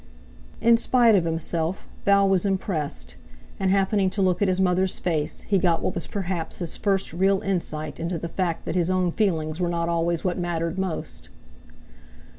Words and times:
In 0.61 0.77
spite 0.77 1.13
of 1.13 1.25
himself, 1.25 1.85
Val 2.05 2.27
was 2.27 2.43
impressed; 2.43 3.17
and, 3.59 3.69
happening 3.69 4.09
to 4.09 4.21
look 4.23 4.41
at 4.41 4.47
his 4.47 4.59
mother's 4.59 4.97
face, 4.97 5.41
he 5.41 5.59
got 5.59 5.83
what 5.83 5.93
was 5.93 6.07
perhaps 6.07 6.57
his 6.57 6.75
first 6.75 7.13
real 7.13 7.41
insight 7.41 7.99
into 7.99 8.17
the 8.17 8.27
fact 8.29 8.65
that 8.65 8.73
his 8.73 8.89
own 8.89 9.11
feelings 9.11 9.59
were 9.61 9.69
not 9.69 9.89
always 9.89 10.23
what 10.23 10.39
mattered 10.39 10.79
most. 10.79 11.29